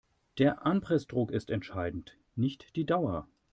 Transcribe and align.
Der 0.39 0.65
Anpressdruck 0.65 1.29
ist 1.31 1.51
entscheidend, 1.51 2.17
nicht 2.35 2.75
die 2.75 2.87
Dauer. 2.87 3.27